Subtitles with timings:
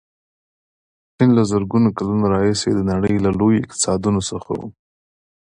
[1.15, 4.61] چین له زرګونو کلونو راهیسې د نړۍ له لویو اقتصادونو څخه و.